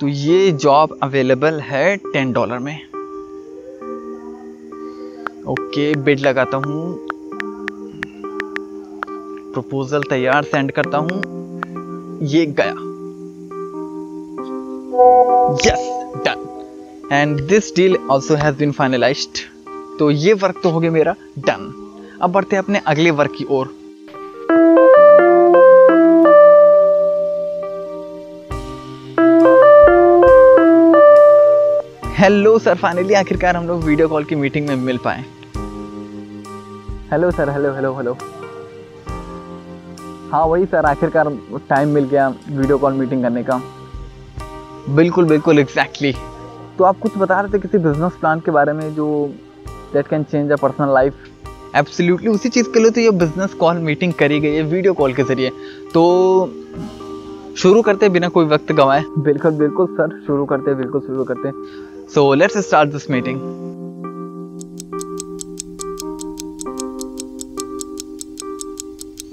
[0.00, 2.76] तो ये job available है टेन डॉलर में।
[5.46, 7.08] ओके बिड लगाता हूँ।
[9.54, 11.18] प्रपोजल तैयार सेंड करता हूँ।
[12.26, 12.72] ये गया।
[15.66, 15.82] Yes
[16.26, 16.46] done
[17.12, 19.38] and this deal also has been finalized
[19.98, 21.72] तो ये वर्क तो हो गया मेरा डन
[22.22, 23.79] अब बढ़ते हैं अपने अगले वर्क की ओर।
[32.20, 35.20] हेलो सर फाइनली आखिरकार हम लोग वीडियो कॉल की मीटिंग में मिल पाए।
[37.10, 38.12] Hello sir hello hello hello
[40.32, 41.28] हाँ वही सर आखिरकार
[41.68, 43.60] टाइम मिल गया वीडियो कॉल मीटिंग करने का।
[44.90, 46.76] बिल्कुल बिल्कुल एग्जैक्टली exactly.
[46.78, 49.08] तो आप कुछ बता रहे थे किसी बिज़नेस प्लान के बारे में जो
[49.92, 51.14] that can change a personal life
[51.76, 55.14] absolutely उसी चीज़ के लिए तो ये बिज़नेस कॉल मीटिंग करी गई है वीडियो कॉल
[55.14, 55.50] के ज़रिए।
[55.94, 56.02] तो
[57.58, 61.50] शुरू करते बिना कोई वक्त गंवाए। बिल्कुल बिल्कुल सर शुरू करते, बिल्कुल शुरू करते।
[62.14, 63.40] So let's start this meeting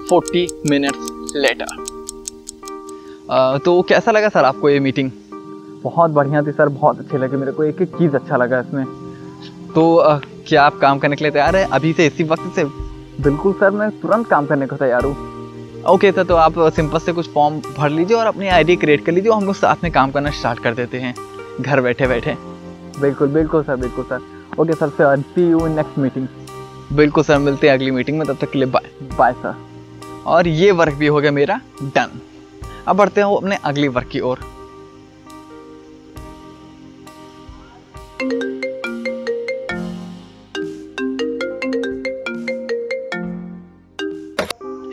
[0.08, 1.70] forty minutes later
[3.64, 5.10] तो कैसा लगा सर आपको ये मीटिंग
[5.82, 8.84] बहुत बढ़िया थी सर बहुत अच्छे लगे मेरे को। एक एक चीज़ अच्छा लगा इसमें।
[9.74, 11.64] तो uh, क्या आप काम करने के लिए तैयार है?
[11.72, 12.64] अभी से इसी वक्त से?
[13.24, 15.14] बिल्कुल सर मैं तुरंत काम करने को तैयार हूँ।
[15.84, 19.12] ओके सर तो आप सिंपल से कुछ फॉर्म भर लीजिए और अपनी आईडी क्रिएट कर
[19.12, 21.14] लीजिए और हम लोग साथ में काम करना स्टार्ट कर देते हैं।
[21.60, 22.36] घर बैठे बैठे
[23.00, 24.20] बिल्कुल बिल्कुल सर बिल्कुल sir.
[24.60, 26.26] Okay sir sir see you in next meeting
[26.96, 29.66] बिल्कुल सर मिलते हैं अगली मीटिंग में तब तक के लिए बाय बाय सर
[30.26, 32.20] और ये वर्क भी हो गया मेरा डन
[32.88, 34.38] अब बढ़ते हैं अपने अगली वर्क की ओर।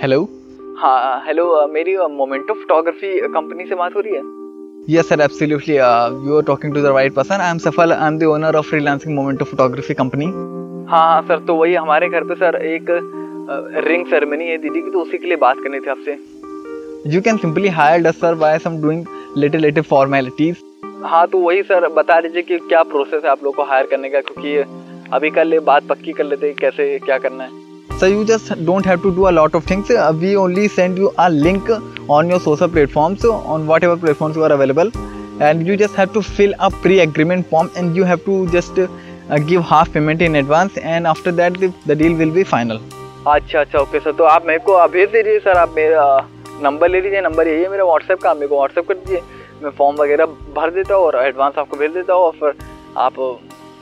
[0.01, 0.23] हेलो
[0.79, 4.34] हाँ हेलो मेरी मोमेंटो फोटोग्राफी कंपनी से बात हो रही है।
[4.87, 5.79] Yes, sir, absolutely.
[5.79, 7.41] Uh, you are talking to the right person.
[7.41, 7.91] I am Safal.
[7.91, 10.27] I am the owner of freelancing Momento Photography Company.
[10.89, 12.89] हाँ हाँ सर तो वही हमारे घर पे सर एक
[13.87, 16.17] रिंग सेरेमनी है दीदी की तो उसी के लिए बात करनी थी आपसे
[17.13, 19.05] you can simply hire us sir by some doing
[19.37, 20.63] little little formalities
[21.03, 24.09] हाँ तो वही सर बता दीजिए कि क्या प्रोसेस है आप लोग को हायर करने
[24.09, 24.57] का क्योंकि
[25.13, 27.64] अभी कल बात पक्की कर लेते कैसे क्या करना है
[27.99, 29.89] So you just don't have to do a lot of things.
[29.89, 31.69] Uh, we only send you a link
[32.09, 34.91] on your social platforms on whatever platforms you are available,
[35.41, 39.39] and you just have to fill a pre-agreement form and you have to just uh,
[39.51, 42.81] give half payment in advance, and after that the, the deal will be final.
[43.27, 46.03] अच्छा अच्छा okay sir तो आप मेरे को भेज दीजिए sir आप मेरा
[46.63, 49.21] नंबर ले लीजिए नंबर यही है मेरा व्हाट्सएप का मेरे को व्हाट्सएप कर दीजिए
[49.63, 52.53] मैं फॉर्म वगैरह भर देता हूँ और एडवांस आपको भेज देता हूँ और फिर
[53.07, 53.15] आप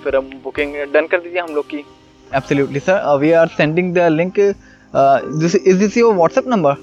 [0.04, 1.84] फिर बुकिंग डन कर दीजिए हम लोग की
[2.34, 3.00] Absolutely, sir.
[3.00, 4.40] Uh, we are sending the link.
[4.40, 6.76] Uh, this is this your WhatsApp number?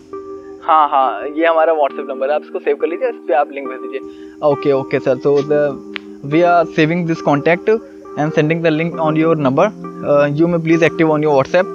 [0.65, 3.51] हाँ हाँ ये हमारा व्हाट्सएप नंबर है। आप इसको सेव कर लीजिए इस पर आप
[3.53, 8.67] लिंक भेज दीजिए। Okay okay sir the we are saving this contact and sending the
[8.67, 11.67] link on your number you may please active on your WhatsApp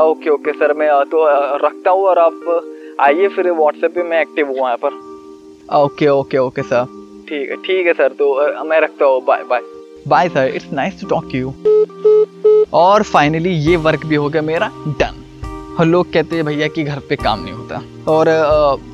[0.00, 1.26] okay okay sir मैं तो
[1.66, 5.00] रखता हूँ और आप आइए फिर व्हाट्सएप पे मैं एक्टिव हुआ यहाँ पर।
[5.82, 6.84] ओके ओके ओके सर
[7.28, 9.60] ठीक है ठीक है सर तो मैं रखता हूँ। Bye bye
[10.08, 11.52] bye sir it's nice to talk you
[12.74, 14.70] और फाइनली ये वर्क भी हो गया मेरा
[15.00, 17.82] डन और लोग कहते हैं भैया कि घर पे काम नहीं होता.
[18.08, 18.28] और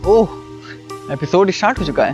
[0.06, 2.12] ओह एपिसोड स्टार्ट हो चुका है.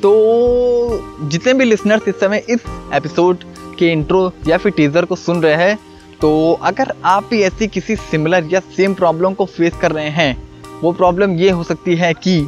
[0.00, 3.44] तो जितने भी लिसनर्स इस समय इस एपिसोड
[3.78, 5.78] के इंट्रो या फिर टीजर को सुन रहे हैं
[6.20, 6.30] तो
[6.62, 10.36] अगर आप भी ऐसी किसी सिमिलर या सेम प्रॉब्लम को फेस कर रहे हैं,
[10.82, 12.40] वो प्रॉब्लम ये हो सकती है कि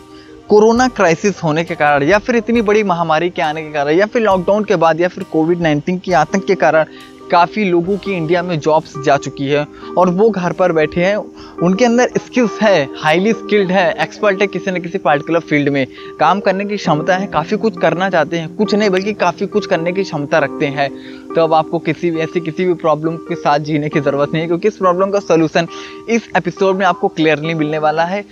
[0.52, 4.06] कोरोना क्राइसिस होने के कारण या फिर इतनी बड़ी महामारी के आने के कारण या
[4.06, 6.86] फिर लॉकडाउन के बाद या फिर कोविड नाइन्टीन की आतंक के कारण
[7.32, 9.66] काफ़ी लोगों की इंडिया में जॉब्स जा चुकी है
[9.98, 11.16] और वो घर पर बैठे हैं।
[11.62, 15.87] उनके अंदर स्किल्स है हाईली स्किल्ड है एक्सपर्ट है किसी न किसी पार्टिकुलर फ़ील्ड में।
[16.21, 19.66] काम करने की क्षमता है, काफ़ी कुछ करना चाहते हैं। कुछ नहीं, बल्कि काफ़ी कुछ
[19.66, 20.89] करने की क्षमता रखते हैं।
[21.34, 24.42] तो अब आपको किसी भी, ऐसी किसी भी प्रॉब्लम के साथ जीने की ज़रूरत नहीं
[24.42, 25.66] है, क्योंकि इस प्रॉब्लम का सोल्यूशन
[26.09, 28.24] इस एपिसोड में आपको क्लियरली मिलने वाला है।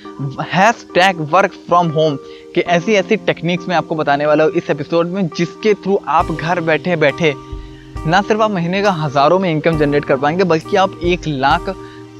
[0.50, 2.16] Hashtag work from home
[2.54, 6.32] कि ऐसी ऐसी टेक्निक्स में आपको बताने वाला हूँ इस एपिसोड में, जिसके थ्रू आप
[6.32, 7.34] घर बैठे बैठे
[8.06, 11.64] ना सिर्फ़ आप महीने का हज़ारों में इनकम जनरेट कर पाएँगे, बल्कि आप एक लाख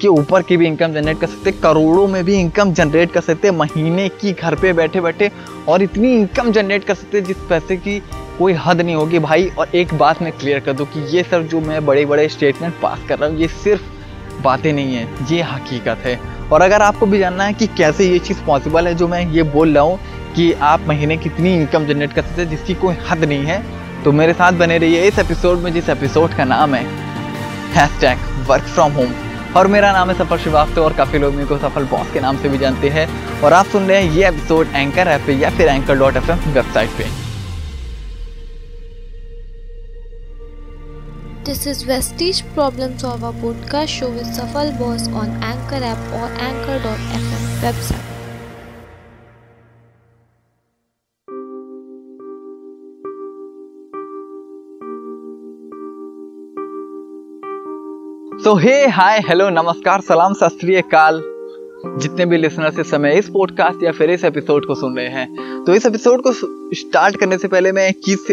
[0.01, 3.51] के ऊपर की भी इनकम जनरेट कर सकते करोड़ों में भी इनकम जनरेट कर सकते
[3.51, 5.31] महीने की घर पे बैठे बैठे
[5.69, 7.99] और इतनी इनकम जनरेट कर सकते जिस पैसे की
[8.39, 11.49] कोई हद नहीं होगी। भाई, और एक बात मैं क्लियर कर दूँ कि ये सब
[11.49, 15.43] जो मैं बड़े बड़े स्टेटमेंट पास कर रहा हूँ, ये सिर्फ़ बातें नहीं है, ये
[15.45, 16.19] हकीकत है।
[16.53, 19.43] और अगर आपको भी जानना है कि कैसे ये चीज़ पॉसिबल है, जो मैं ये
[19.43, 19.99] बोल रहा हूँ
[20.37, 23.63] कि आप महीने कितनी इनकम जनरेट कर सकते हैं, जिसकी कोई हद नहीं है
[24.05, 26.85] तो मेरे साथ बने रहिए इस एपिसोड में, जिस एपिसोड का नाम है
[27.75, 28.19] हैशटैग
[28.49, 29.13] वर्क फ्रॉम होम
[29.57, 32.37] और मेरा नाम है सफल श्रीवास्तव और काफ़ी लोग मेरे को सफल बॉस के नाम
[32.43, 33.07] से भी जानते हैं।
[33.41, 36.31] और आप सुन रहे हैं ये एपिसोड एंकर ऐप पे या फिर एंकर डॉट एफ़
[36.33, 37.09] वेबसाइट पे।
[41.45, 47.51] This is Vestige Problem Solver podcast, show with Safal Boss on Anchor app or anchor.fm
[47.65, 48.10] website.
[58.45, 60.59] So hey hi hello नमस्कार सलाम सत
[60.93, 61.21] काल
[62.01, 65.65] जितने भी लिसनर्स इस समय इस पॉडकास्ट या फिर इस एपिसोड को सुन रहे हैं
[65.65, 66.33] तो इस एपिसोड को
[66.77, 68.27] स्टार्ट करने से पहले मैं एक चीज़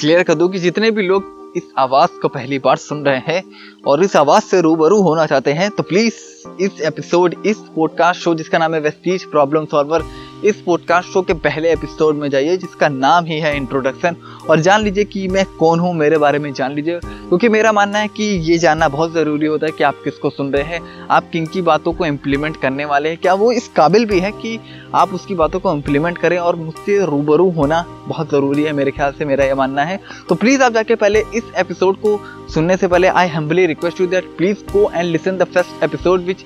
[0.00, 3.42] क्लियर कर दूँ कि जितने भी लोग इस आवाज़ को पहली बार सुन रहे हैं
[3.86, 6.14] और इस आवाज़ से रूबरू होना चाहते हैं तो प्लीज़
[6.60, 10.04] इस एपिसोड इस पॉडकास्ट शो जिसका नाम है वेस्टीज प्रॉब्लम सॉल्वर
[10.44, 14.16] इस पॉडकास्ट शो के पहले एपिसोड में जाइए, जिसका नाम ही है इंट्रोडक्शन
[14.50, 17.98] और जान लीजिए कि मैं कौन हूँ, मेरे बारे में जान लीजिए। क्योंकि मेरा मानना
[17.98, 20.80] है कि ये जानना बहुत ज़रूरी होता है कि आप किसको सुन रहे हैं,
[21.10, 24.32] आप किन की बातों को इम्प्लीमेंट करने वाले हैं। क्या वो इस काबिल भी है
[24.32, 24.58] कि
[24.94, 29.12] आप उसकी बातों को इम्प्लीमेंट करें और मुझसे रूबरू होना बहुत ज़रूरी है, मेरे ख्याल
[29.12, 32.18] से मेरा यह मानना है। तो प्लीज़ आप जाके पहले इस एपिसोड को
[32.54, 36.20] सुनने से पहले I humbly request you that please go and listen the first episode
[36.20, 36.44] which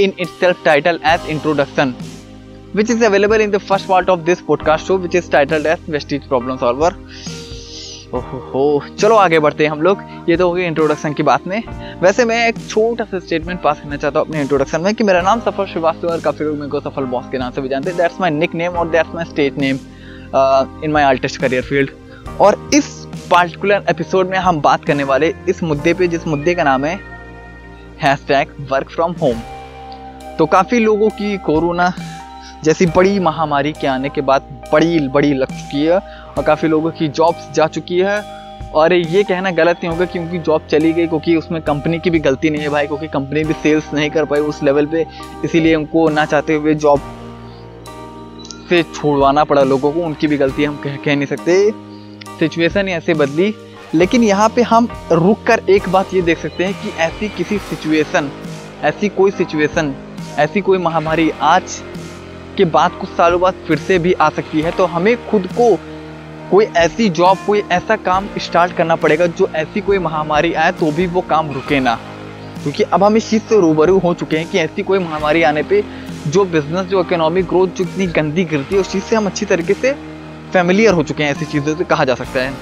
[0.00, 1.92] in itself title as introduction
[2.74, 5.88] which is available in the first part of this podcast show, which is titled as
[5.96, 6.92] vestige problem solver.
[8.14, 8.62] ओहो
[9.00, 11.62] चलो आगे बढ़ते हैं हम लोग। ये तो हो गई इंट्रोडक्शन की बात में।
[12.00, 15.20] वैसे मैं एक छोटा सा स्टेटमेंट पास करना चाहता हूँ अपने इंट्रोडक्शन में कि मेरा
[15.22, 17.90] नाम सफल श्रीवास्तव और काफ़ी लोग मेरे को सफल बॉस के नाम से भी जानते
[17.90, 19.78] हैं। दैट्स माय निक नेम और that's my state name
[20.84, 21.90] in my artist career field
[22.40, 22.86] और इस
[23.30, 26.98] पार्टिकुलर एपिसोड में हम बात करने वाले इस मुद्दे पे, जिस मुद्दे का नाम है
[28.02, 29.40] हैशटैग वर्क फ्रॉम होम
[30.38, 31.92] तो काफ़ी लोगों की कोरोना
[32.64, 36.90] जैसी बड़ी महामारी के आने के बाद बड़ी बड़ी लग चुकी है और काफ़ी लोगों
[36.90, 38.22] की जॉब्स जा चुकी है।
[38.74, 42.18] और ये कहना गलत नहीं होगा क्योंकि जॉब चली गई क्योंकि उसमें कंपनी की भी
[42.18, 45.06] गलती नहीं है भाई क्योंकि कंपनी भी सेल्स नहीं कर पाई उस लेवल पे
[45.44, 47.00] इसीलिए उनको ना चाहते हुए जॉब
[48.68, 51.70] से छुड़वाना पड़ा लोगों को उनकी भी गलती हम कह, कह नहीं सकते।
[52.38, 53.54] सिचुएशन ऐसे बदली।
[53.94, 57.58] लेकिन यहाँ पे हम रुक कर एक बात ये देख सकते हैं कि ऐसी किसी
[57.58, 58.30] सिचुएशन
[58.82, 59.94] ऐसी कोई सिचुएशन
[60.38, 61.62] ऐसी कोई महामारी आज
[62.56, 65.74] के बाद कुछ सालों बाद फिर से भी आ सकती है तो हमें खुद को
[66.50, 70.90] कोई ऐसी जॉब कोई ऐसा काम स्टार्ट करना पड़ेगा जो ऐसी कोई महामारी आए तो
[70.92, 71.94] भी वो काम रुके ना।
[72.62, 75.62] क्योंकि अब हम इस चीज़ से रूबरू हो चुके हैं कि ऐसी कोई महामारी आने
[75.62, 75.82] पे
[76.26, 79.46] जो बिज़नेस जो इकोनॉमिक ग्रोथ जो इतनी गंदी गिरती है, उस चीज़ से हम अच्छी
[79.46, 79.92] तरीके से
[80.52, 82.52] फेमिलियर हो चुके हैं, ऐसी चीज़ों से कहा जा सकता है।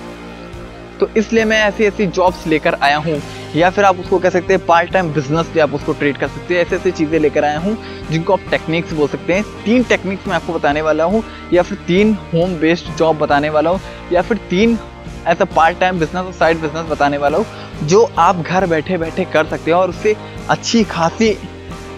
[1.01, 3.21] तो इसलिए मैं ऐसी ऐसी जॉब्स लेकर आया हूँ
[3.57, 6.29] या फिर आप उसको कह सकते हैं पार्ट टाइम बिज़नेस भी आप उसको ट्रेड कर
[6.29, 7.77] सकते हैं। ऐसे ऐसी चीज़ें लेकर आया हूँ,
[8.11, 11.23] जिनको आप टेक्निक्स बोल सकते हैं। तीन टेक्निक्स मैं आपको बताने वाला हूँ,
[11.53, 13.81] या फिर तीन होम बेस्ड जॉब बताने वाला हूँ,
[14.13, 14.79] या फिर तीन
[15.27, 17.47] ऐसा पार्ट टाइम बिज़नेस और साइड बिज़नेस बताने वाला हूँ,
[17.85, 20.17] जो आप घर बैठे बैठे कर सकते हो। और उससे
[20.51, 21.37] अच्छी खासी,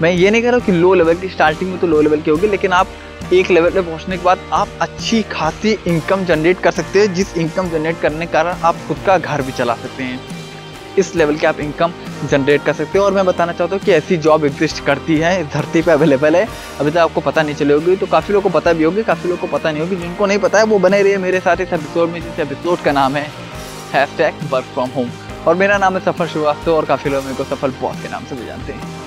[0.03, 2.21] मैं ये नहीं कह रहा हूँ कि लो लेवल की स्टार्टिंग में तो लो लेवल
[2.21, 2.89] की होगी, लेकिन आप
[3.33, 7.37] एक लेवल पे पहुँचने के बाद आप अच्छी खासी इनकम जनरेट कर सकते हैं, जिस
[7.37, 10.21] इनकम जनरेट करने के कारण आप खुद का घर भी चला सकते हैं।
[10.99, 11.93] इस लेवल के आप इनकम
[12.25, 15.41] जनरेट कर सकते हो। और मैं बताना चाहता हूँ कि ऐसी जॉब एग्जिस्ट करती है,
[15.41, 16.47] इस धरती पर अवेलेबल है।
[16.81, 19.29] अभी तक आपको पता नहीं चली होगी तो काफ़ी लोगों को पता भी होगी, काफ़ी
[19.29, 21.61] लोगों को पता नहीं होगी, जिनको नहीं पता है, वो बने रही है मेरे साथ
[21.61, 23.27] इस एपिसोड में, जिस एपिसोड का नाम है
[23.93, 25.11] hashtag work from home
[25.47, 28.25] और मेरा नाम है सफल श्रीवास्तव, और काफ़ी लोग मेरे को सफल बॉस के नाम
[28.25, 29.04] से भी जानते हैं।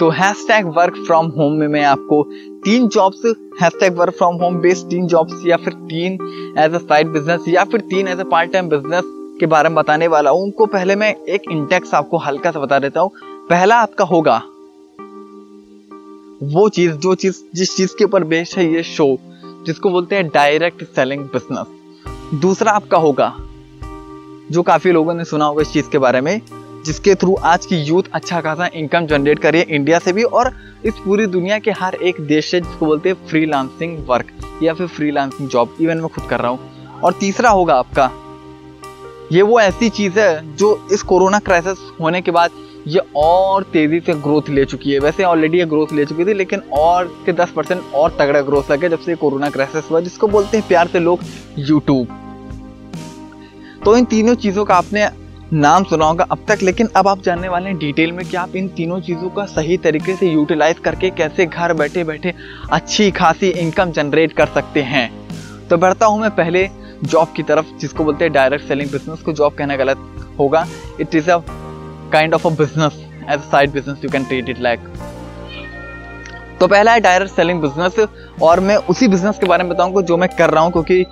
[0.00, 2.22] तो hashtag work from home में मैं आपको
[2.64, 3.22] तीन jobs
[3.80, 6.12] hashtag work from home based तीन जॉब्स या फिर तीन
[6.58, 9.04] एज अ साइड बिज़नेस या फिर तीन as a part time business
[9.40, 12.78] के बारे में बताने वाला हूँ। उनको पहले मैं एक इंडेक्स आपको हल्का सा बता
[12.78, 13.10] देता हूँ।
[13.50, 14.36] पहला आपका होगा
[16.44, 19.16] वो चीज़, जो चीज़, जिस चीज़ के ऊपर बेस्ड है ये शो
[19.66, 23.32] जिसको बोलते हैं डायरेक्ट सेलिंग बिज़नेस दूसरा आपका होगा,
[24.50, 26.40] जो काफ़ी लोगों ने सुना होगा इस चीज़ के बारे में।
[26.88, 30.22] जिसके थ्रू आज की यूथ अच्छा खासा इनकम जनरेट कर रही है इंडिया से भी
[30.22, 30.50] और
[30.86, 34.30] इस पूरी दुनिया के हर एक देश से जिसको बोलते हैं फ्रीलांसिंग वर्क
[34.62, 38.10] या फिर फ्रीलांसिंग जॉब इवन मैं खुद कर रहा हूँ। और तीसरा होगा आपका,
[39.32, 42.50] ये वो ऐसी चीज़ है जो इस कोरोना क्राइसिस होने के बाद
[42.86, 46.34] ये और तेज़ी से ग्रोथ ले चुकी है। वैसे ऑलरेडी ये ग्रोथ ले चुकी थी,
[46.34, 50.28] लेकिन और के 10 परसेंट और तगड़ा ग्रोथ लगे जब से कोरोना क्राइसिस हुआ, जिसको
[50.28, 51.20] बोलते हैं प्यार से लोग
[51.58, 52.18] यूट्यूब
[53.84, 55.08] तो इन तीनों चीज़ों का आपने
[55.52, 58.56] नाम सुना होगा अब तक, लेकिन अब आप जानने वाले हैं डिटेल में कि आप
[58.56, 62.32] इन तीनों चीज़ों का सही तरीके से यूटिलाइज करके कैसे घर बैठे बैठे
[62.72, 65.10] अच्छी खासी इनकम जनरेट कर सकते हैं।
[65.68, 66.68] तो बढ़ता हूँ मैं पहले
[67.04, 69.98] जॉब की तरफ़, जिसको बोलते हैं डायरेक्ट सेलिंग बिज़नेस को जॉब कहना गलत
[70.38, 70.66] होगा।
[71.00, 71.38] It is a
[72.12, 74.80] kind of a business as a side business you can treat it like
[76.60, 78.06] तो पहला है डायरेक्ट सेलिंग बिज़नेस
[78.42, 81.04] और मैं उसी बिज़नेस के बारे में बताऊँगा जो मैं कर रहा हूँ, क्योंकि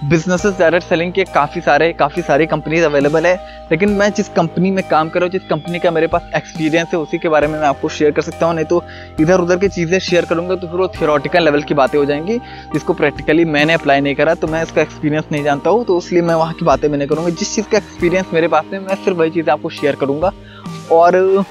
[0.00, 3.34] बिजनेसेस डायरेक्ट सेलिंग के काफ़ी सारे, काफ़ी सारी कंपनीज़ अवेलेबल है।
[3.70, 6.88] लेकिन मैं जिस कंपनी में काम कर रहा हूँ, जिस कंपनी का मेरे पास एक्सपीरियंस
[6.92, 8.82] है, उसी के बारे में मैं आपको शेयर कर सकता हूँ। नहीं तो
[9.20, 12.38] इधर उधर की चीज़ें शेयर करूँगा तो फिर वो थियोरटिकल लेवल की बातें हो जाएँगी,
[12.72, 16.22] जिसको प्रैक्टिकली मैंने अप्लाई नहीं करा तो मैं इसका एक्सपीरियंस नहीं जानता हूँ। तो इसलिए
[16.22, 18.94] मैं वहाँ की बातें मैं नहीं करूँगा। जिस चीज़ का एक्सपीरियंस मेरे पास है, मैं
[18.94, 20.32] सिर्फ़ वही चीज़ें आपको शेयर करूँगा।
[20.92, 21.44] और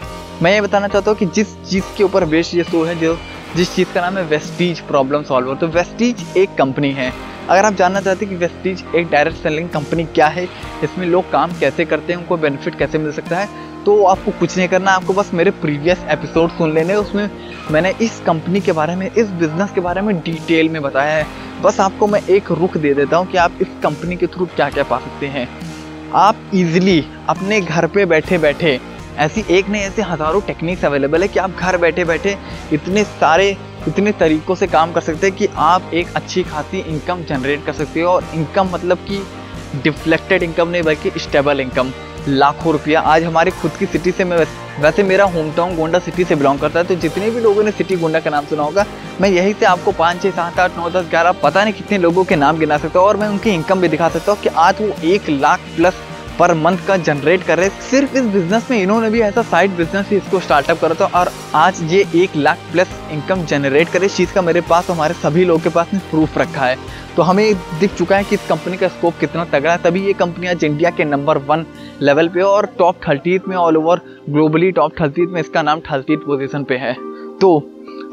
[0.43, 3.17] मैं ये बताना चाहता हूँ कि जिस चीज़ के ऊपर बेस्ड ये शो है, जो
[3.55, 7.13] जिस चीज़ का नाम है वेस्टीज प्रॉब्लम सॉल्वर तो वेस्टीज एक कंपनी है।
[7.49, 10.47] अगर आप जानना चाहते हैं कि वेस्टीज एक डायरेक्ट सेलिंग कंपनी क्या है,
[10.83, 14.55] इसमें लोग काम कैसे करते हैं, उनको बेनिफिट कैसे मिल सकता है तो आपको कुछ
[14.57, 17.29] नहीं करना, आपको बस मेरे प्रीवियस एपिसोड सुन लेने उसमें
[17.71, 21.25] मैंने इस कंपनी के बारे में, इस बिज़नेस के बारे में डिटेल में बताया है।
[21.61, 24.69] बस आपको मैं एक रुख दे देता हूँ कि आप इस कंपनी के थ्रू क्या
[24.69, 25.47] क्या पा सकते हैं।
[26.15, 28.79] आप इजीली अपने घर पे बैठे बैठे
[29.17, 32.37] ऐसी एक नहीं, ऐसे हज़ारों टेक्निक्स अवेलेबल है कि आप घर बैठे बैठे
[32.73, 33.55] इतने सारे
[33.87, 37.73] इतने तरीक़ों से काम कर सकते हैं कि आप एक अच्छी खासी इनकम जनरेट कर
[37.73, 39.21] सकते हो। और इनकम मतलब कि
[39.83, 41.91] डिफ्लेक्टेड इनकम नहीं, बल्कि स्टेबल इनकम
[42.29, 44.45] लाखों रुपया। आज हमारे खुद की सिटी से मैं
[44.79, 47.71] वैसे मेरा होम टाउन गोंडा सिटी से बिलोंग करता है तो जितने भी लोगों ने
[47.71, 48.85] सिटी गोंडा का नाम सुना होगा,
[49.21, 52.23] मैं यही से आपको पाँच छः सात, आठ, नौ, दस, ग्यारह, पता नहीं कितने लोगों
[52.23, 54.81] के नाम गिना सकता हूँ, और मैं उनकी इनकम भी दिखा सकता हूँ कि आज
[54.81, 56.01] वो एक लाख प्लस
[56.39, 60.09] पर मंथ का जनरेट कर रहे, सिर्फ़ इस बिज़नेस में इन्होंने भी ऐसा साइड बिज़नेस
[60.09, 64.17] ही इसको स्टार्टअप करा था और आज ये एक लाख प्लस इनकम जनरेट करे। इस
[64.17, 66.77] चीज़ का मेरे पास, हमारे सभी लोगों के पास प्रूफ रखा है।
[67.15, 70.13] तो हमें दिख चुका है कि इस कंपनी का स्कोप कितना तगड़ा है। तभी ये
[70.13, 71.65] कंपनी आज इंडिया के नंबर वन
[72.01, 76.17] लेवल पे और टॉप थर्टीथ में all over globally top thirtieth में इसका नाम थर्टीथ
[76.17, 76.93] पोजिशन पे है।
[77.37, 77.49] तो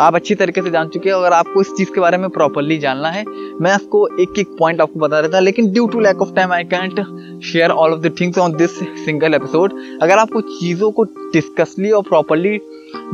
[0.00, 2.78] आप अच्छी तरीके से जान चुके हैं, अगर आपको इस चीज़ के बारे में प्रॉपरली
[2.78, 3.24] जानना है,
[3.60, 6.52] मैं आपको एक एक पॉइंट आपको बता रहा था, लेकिन due to lack of time
[6.52, 7.00] I can't
[7.44, 9.72] share all of the things on this single episode
[10.02, 12.58] अगर आपको चीज़ों को डिस्कसली और प्रॉपरली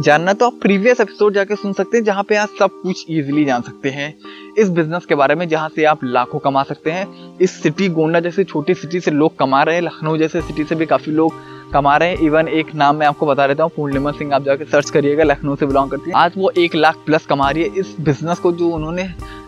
[0.01, 3.45] जानना तो आप प्रीवियस एपिसोड जाके सुन सकते हैं, जहाँ पे आप सब कुछ इजीली
[3.45, 4.15] जान सकते हैं।
[4.59, 8.21] इस बिज़नेस के बारे में, जहाँ से आप लाखों कमा सकते हैं। इस सिटी गोंडा
[8.21, 11.33] जैसे छोटी सिटी से लोग कमा रहे हैं, लखनऊ जैसे सिटी से भी काफ़ी लोग
[11.73, 14.65] कमा रहे हैं। इवन एक नाम मैं आपको बता देता हूँ, पूर्णिमा सिंह, आप जाके
[14.65, 17.79] सर्च करिएगा, लखनऊ से बिलोंग करती है। आज वो एक लाख प्लस कमा रही है।
[17.79, 19.03] इस बिज़नेस को जो उन्होंने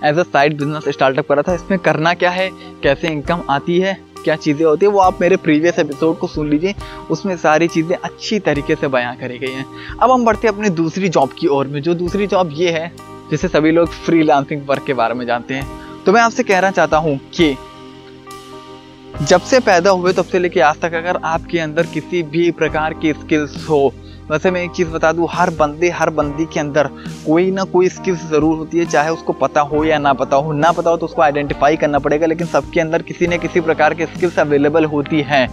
[0.05, 2.51] as a side business startup करा था, इसमें करना क्या है?
[2.83, 3.99] कैसे इनकम आती है?
[4.25, 4.93] क्या चीज़ें होती है?
[4.93, 6.75] वो आप मेरे प्रीवियस एपिसोड को सुन लीजिए।
[7.11, 9.67] उसमें सारी चीज़ें अच्छी तरीके से बयां करी गई हैं।
[10.03, 12.93] अब हम बढ़ते हैं अपनी दूसरी जॉब की ओर में। जो दूसरी जॉब ये है,
[13.31, 15.67] जिसे सभी लोग फ्री वर्क के बारे में जानते हैं।
[16.07, 17.57] तो मैं आपसे कहना चाहता हूँ कि
[19.23, 22.95] जब से पैदा हुए तब से लेके आज तक अगर आपके अंदर किसी भी प्रकार
[22.95, 23.93] की स्किल्स हो,
[24.31, 26.87] वैसे मैं एक चीज़ बता दूँ, हर बंदे, हर बंदी के अंदर
[27.27, 30.53] कोई ना कोई स्किल्स ज़रूर होती है, चाहे उसको पता हो या ना पता हो।
[30.53, 33.95] ना पता हो तो उसको आइडेंटिफाई करना पड़ेगा, लेकिन सबके अंदर किसी न किसी प्रकार
[33.95, 35.49] के स्किल्स अवेलेबल होती हैं।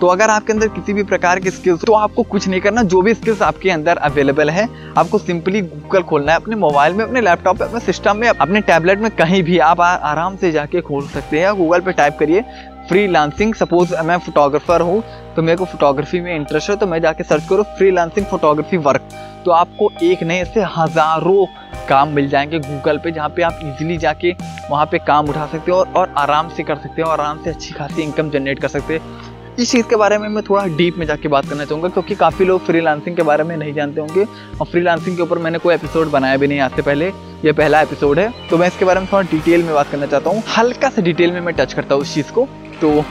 [0.00, 3.00] तो अगर आपके अंदर किसी भी प्रकार की स्किल्स तो आपको कुछ नहीं करना, जो
[3.02, 7.20] भी स्किल्स आपके अंदर अवेलेबल है, आपको सिंपली गूगल खोलना है, अपने मोबाइल में, अपने
[7.20, 11.06] लैपटॉप में अपने सिस्टम में, अपने टैबलेट में, कहीं भी आप आराम से जाके खोल
[11.08, 12.44] सकते हैं गूगल पे टाइप करिए
[12.88, 15.02] फ्री लांसिंग सपोज़ मैं फोटोग्राफर हूँ
[15.36, 18.76] तो मेरे को फोटोग्राफी में इंटरेस्ट है तो मैं जाके सर्च करूँ फ्री लांसिंग फोटोग्राफी
[18.76, 19.08] वर्क
[19.44, 21.44] तो आपको एक नहीं से हज़ारों
[21.88, 24.32] काम मिल जाएँगे गूगल पे जहाँ पे आप इजीली जाके
[24.70, 27.42] वहाँ पे काम उठा सकते हो और, और आराम से कर सकते हो और आराम
[27.44, 30.64] से अच्छी खासी इनकम जनरेट कर सकते हैं। इस चीज़ के बारे में मैं थोड़ा
[30.76, 34.00] डीप में जाके बात करना चाहूँगा क्योंकि काफ़ी लोग फ्रीलांसिंग के बारे में नहीं जानते
[34.00, 34.24] होंगे
[34.60, 37.08] और फ्रीलांसिंग के ऊपर मैंने कोई एपिसोड बनाया भी नहीं आज से पहले
[37.44, 40.30] ये पहला एपिसोड है। तो मैं इसके बारे में थोड़ा डिटेल में बात करना चाहता
[40.30, 42.48] हूँ। हल्का से डिटेल में मैं टच करता हूँ उस चीज़ को।
[42.80, 43.04] तो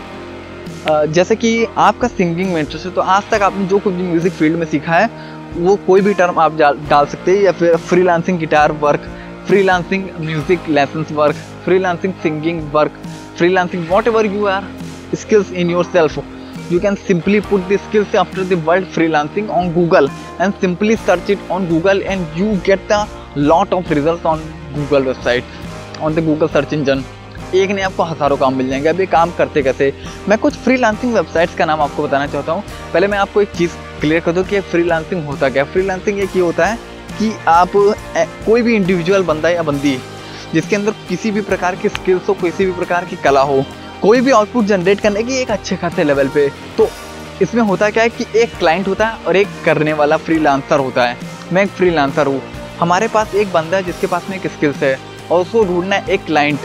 [1.14, 4.34] जैसे कि आपका सिंगिंग में इंटरेस्ट है तो आज तक आपने जो कुछ भी म्यूज़िक
[4.34, 5.10] फ़ील्ड में सीखा है,
[5.58, 9.10] वो कोई भी टर्म आप डाल सकते हैं, या फिर freelancing guitar work
[9.64, 11.36] freelancing music lessons work
[11.80, 13.00] freelancing singing work
[13.54, 14.64] freelancing whatever you are
[15.16, 16.18] skills in yourself
[16.72, 20.10] you can simply put the skills after the world freelancing on Google
[20.42, 23.06] and simply search it on Google and you get the
[23.38, 24.40] lot of result on
[24.76, 27.04] Google website on the Google search engine
[27.54, 29.94] एक नहीं आपको हज़ारों काम मिल जाएँगे। अभी काम करते कैसे
[30.30, 32.64] मैं कुछ फ्री वेबसाइट्स का नाम आपको बताना चाहता हूँ।
[32.94, 34.84] पहले मैं आपको एक चीज़ क्लियर कर दूँ कि फ्री
[35.26, 35.64] होता क्या?
[35.64, 36.78] फ्री एक ये होता है
[37.10, 37.72] कि आप
[38.46, 39.98] कोई भी इंडिविजुअल बंदा या बंदी,
[40.54, 43.64] जिसके अंदर किसी भी प्रकार की स्किल्स हो, किसी भी प्रकार की कला हो,
[44.02, 46.90] कोई भी आउटपुट जनरेट करने की एक अच्छे खासे लेवल पे तो
[47.42, 50.38] इसमें होता क्या है कि एक क्लाइंट होता है और एक करने वाला फ्री
[50.80, 51.18] होता है।
[51.54, 51.90] मैं एक फ्री
[52.28, 52.42] हूँ।
[52.80, 54.98] हमारे पास एक बंदा है जिसके पास में एक स्किल्स है
[55.32, 56.60] और उसको ढूंढना है एक क्लाइंट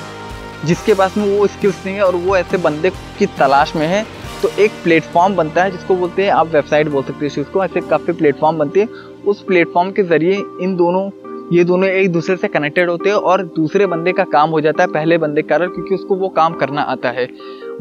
[0.64, 4.04] जिसके पास में वो स्किल्स नहीं है और वो ऐसे बंदे की तलाश में है
[4.42, 7.80] तो एक प्लेटफॉर्म बनता है जिसको बोलते हैं, आप वेबसाइट बोल सकते हैं उसको ऐसे
[7.80, 8.86] काफ़ी प्लेटफॉर्म बनती है।
[9.26, 11.10] उस प्लेटफॉर्म के ज़रिए इन दोनों,
[11.52, 14.82] ये दोनों एक दूसरे से कनेक्टेड होते हैं और दूसरे बंदे का काम हो जाता
[14.82, 17.28] है पहले बंदे का क्योंकि उसको वो काम करना आता है।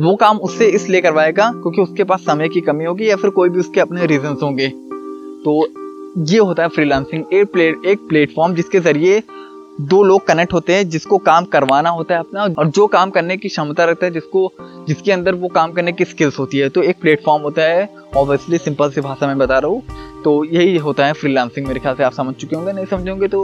[0.02, 3.50] वो काम उससे इसलिए करवाएगा क्योंकि उसके पास समय की कमी होगी या फिर कोई
[3.50, 4.68] भी उसके अपने रीजन होंगे।
[5.46, 5.68] तो
[6.32, 9.22] ये होता है फ्रीलांसिंग एक प्लेट एक प्लेटफॉर्म जिसके ज़रिए
[9.82, 13.38] दो लोग कनेक्ट होते हैं, जिसको काम करवाना होता है अपना, और जो काम करने
[13.38, 14.52] की क्षमता रखता है, जिसको,
[14.88, 18.58] जिसके अंदर वो काम करने की स्किल्स होती है। तो एक प्लेटफॉर्म होता है ऑब्वियसली
[18.58, 22.04] सिंपल सी भाषा में बता रहा हूँ। तो यही होता है फ्रीलांसिंग मेरे ख्याल से,
[22.04, 23.44] आप समझ चुके होंगे, नहीं समझोगे तो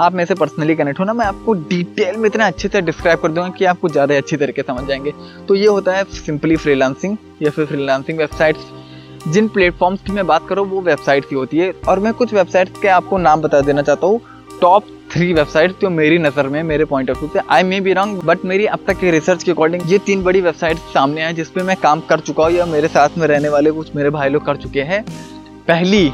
[0.00, 3.18] आप मेरे से पर्सनली कनेक्ट हो ना, मैं आपको डिटेल में इतना अच्छे से डिस्क्राइब
[3.18, 5.12] कर दूँगा कि आपको ज़्यादा अच्छी तरीके समझ जाएँगे।
[5.48, 8.66] तो ये होता है सिंपली फ्रीलांसिंग या फिर फ्रीलांसिंग वेबसाइट्स
[9.28, 12.80] जिन प्लेटफॉर्म्स की मैं बात करूँ, वो वेबसाइट की होती है। और मैं कुछ वेबसाइट्स
[12.80, 14.20] के आपको नाम बता देना चाहता हूँ।
[14.60, 17.92] टॉप थ्री वेबसाइट जो मेरी नज़र में, मेरे पॉइंट ऑफ़ व्यू से I may be
[17.92, 21.32] wrong but मेरी अब तक की रिसर्च के अकॉर्डिंग ये तीन बड़ी वेबसाइट सामने आए
[21.32, 24.28] जिसपे मैं काम कर चुका हूँ या मेरे साथ में रहने वाले कुछ मेरे भाई
[24.28, 25.02] लोग कर चुके हैं।
[25.68, 26.08] पहली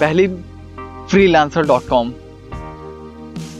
[0.00, 0.26] पहली
[1.10, 1.26] फ्री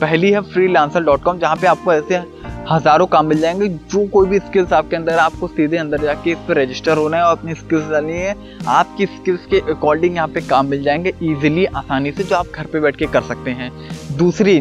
[0.00, 2.22] पहली है फ्री लांसर डॉट कॉम जहाँ पे आपको ऐसे
[2.62, 6.38] हज़ारों काम मिल जाएँगे। जो कोई भी स्किल्स आपके अंदर आपको सीधे अंदर जाके इस
[6.48, 8.34] पर रजिस्टर होना है और अपनी स्किल्स डालनी है।
[8.68, 12.66] आपकी स्किल्स के अकॉर्डिंग यहाँ पे काम मिल जाएँगे इजीली आसानी से, जो आप घर
[12.66, 13.70] पे बैठ के कर सकते हैं।
[14.16, 14.60] दूसरी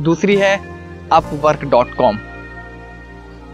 [0.00, 0.56] दूसरी है
[1.12, 2.18] अपवर्क डॉट कॉम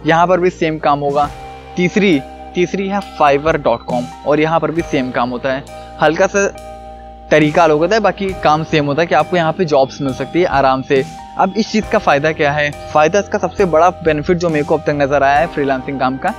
[0.05, 1.29] यहाँ पर भी सेम काम होगा।
[1.75, 2.19] तीसरी
[2.55, 5.63] तीसरी है फाइवर डॉट कॉम और यहाँ पर भी सेम काम होता है।
[6.01, 6.47] हल्का सा
[7.31, 10.13] तरीका अलग होता है, बाकी काम सेम होता है कि आपको यहाँ पे जॉब्स मिल
[10.13, 11.03] सकती है आराम से।
[11.37, 12.69] अब इस चीज़ का फ़ायदा क्या है?
[12.91, 16.17] फ़ायदा इसका सबसे बड़ा बेनिफिट जो मेरे को अब तक नज़र आया है फ्रीलांसिंग काम
[16.17, 16.33] का,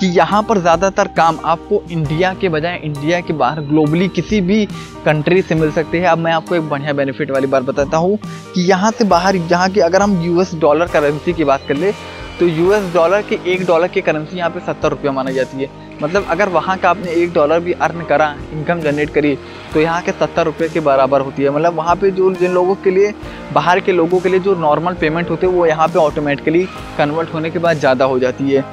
[0.00, 4.64] कि यहाँ पर ज़्यादातर काम आपको इंडिया के बजाय इंडिया के बाहर ग्लोबली किसी भी
[5.04, 8.18] कंट्री से मिल सकते हैं। अब मैं आपको एक बढ़िया बेनिफिट वाली बात बताता हूँ
[8.54, 11.92] कि यहाँ से बाहर, यहाँ की अगर हम यूएस डॉलर करेंसी की बात कर ले
[12.38, 15.91] तो यूएस डॉलर के एक डॉलर की करेंसी यहाँ पे सत्तर रुपया माना जाती है।
[16.02, 19.36] मतलब अगर वहाँ का आपने एक डॉलर भी अर्न करा इनकम जनरेट करी
[19.74, 22.74] तो यहाँ के सत्तर रुपये के बराबर होती है। मतलब वहाँ पे जो जिन लोगों
[22.76, 23.12] के लिए,
[23.52, 26.64] बाहर के लोगों के लिए जो नॉर्मल पेमेंट होते हैं, वो यहाँ पे ऑटोमेटिकली
[26.98, 28.64] कन्वर्ट होने के बाद ज़्यादा हो जाती है।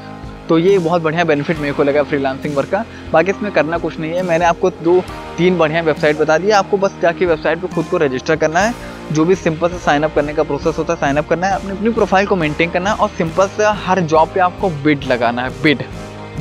[0.49, 3.99] तो ये बहुत बढ़िया बेनिफिट मेरे को लगा फ्रीलांसिंग वर्क का। बाकी इसमें करना कुछ
[3.99, 4.99] नहीं है। मैंने आपको दो,
[5.37, 8.73] तीन बढ़िया वेबसाइट बता दी आपको बस जाके वेबसाइट पर खुद को रजिस्टर करना है।
[9.11, 11.89] जो भी सिंपल से साइनअप करने का प्रोसेस होता है साइनअप करना है। अपनी अपनी
[11.91, 15.61] प्रोफ़ाइल को मेंटेन करना है और सिंपल से हर जॉब पे आपको बिड लगाना है
[15.63, 15.83] bid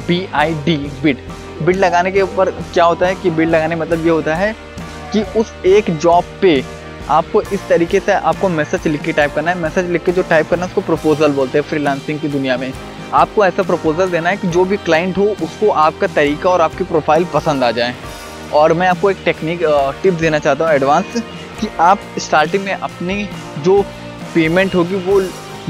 [0.09, 1.19] B I D bid
[1.63, 4.55] bid लगाने के ऊपर क्या होता है कि बिड लगाने मतलब ये होता है
[5.13, 6.63] कि उस एक जॉब पे
[7.11, 10.23] आपको इस तरीके से आपको मैसेज लिख के टाइप करना है। मैसेज लिख के जो
[10.23, 12.73] टाइप करना है, उसको प्रपोजल बोलते हैं फ्रीलांसिंग की दुनिया में।
[13.15, 16.85] आपको ऐसा प्रपोजल देना है कि जो भी क्लाइंट हो, उसको आपका तरीका और आपकी
[16.85, 17.95] प्रोफ़ाइल पसंद आ जाए।
[18.55, 19.61] और मैं आपको एक टेक्निक
[20.03, 21.23] टिप देना चाहता हूँ एडवांस
[21.61, 23.83] कि आप स्टार्टिंग में अपनी जो
[24.35, 25.21] पेमेंट होगी वो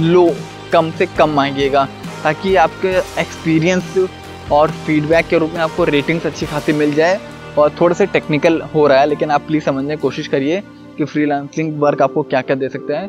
[0.01, 0.31] लो,
[0.73, 1.87] कम से कम मांगिएगा।
[2.25, 2.89] ताकि आपके
[3.21, 4.09] एक्सपीरियंस
[4.53, 7.21] और फीडबैक के रूप में आपको रेटिंग्स अच्छी खासी मिल जाए
[7.59, 10.63] और थोड़े से टेक्निकल हो रहा है लेकिन आप प्लीज़ समझने की कोशिश करिए
[10.99, 13.09] कि फ्रीलांसिंग वर्क आपको क्या क्या दे सकते हैं।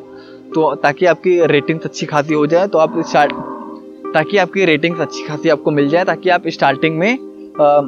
[0.54, 3.34] तो ताकि आपकी रेटिंग्स अच्छी खासी हो जाए तो आप स्टार्ट
[4.14, 7.12] ताकि आपकी रेटिंग्स अच्छी खासी आपको मिल जाए ताकि आप स्टार्टिंग में
[7.62, 7.82] आ,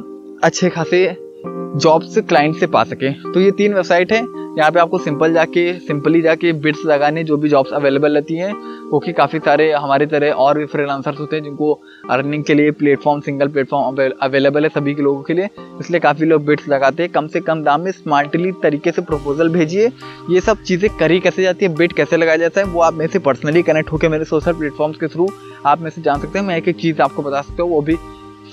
[0.46, 4.26] अच्छे खासे जॉब्स क्लाइंट से पा सके। तो ये तीन वेबसाइट है।
[4.58, 8.52] यहाँ पे आपको सिंपल जाके सिंपली जाके बिट्स लगाने, जो भी जॉब्स अवेलेबल रहती हैं,
[8.90, 11.72] वो कि काफ़ी सारे हमारे तरह और भी फ्रीलांसर्स होते हैं, जिनको
[12.10, 15.48] अर्निंग के लिए प्लेटफॉर्म सिंगल प्लेटफॉर्म अवेलेबल है सभी के लोगों के लिए।
[15.80, 19.48] इसलिए काफ़ी लोग बिट्स लगाते हैं। कम से कम दाम में स्मार्टली तरीके से प्रपोजल
[19.48, 19.86] भेजिए।
[20.30, 23.12] ये सब चीज़ें करी कैसे जाती है बिट कैसे लगाया जाता है, वो आप मेरे
[23.12, 25.28] से पर्सनली कनेक्ट होकर मेरे सोशल प्लेटफॉर्म्स के थ्रू
[25.66, 27.80] आप मेरे से जान सकते हैं। मैं एक एक चीज़ आपको बता सकता हूँ, वो
[27.80, 27.96] भी